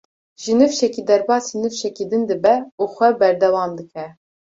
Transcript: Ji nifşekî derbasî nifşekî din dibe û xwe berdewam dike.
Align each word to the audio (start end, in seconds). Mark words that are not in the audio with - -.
Ji 0.41 0.51
nifşekî 0.59 1.01
derbasî 1.09 1.53
nifşekî 1.63 2.05
din 2.11 2.23
dibe 2.29 2.55
û 2.81 2.83
xwe 2.93 3.09
berdewam 3.19 3.71
dike. 3.79 4.05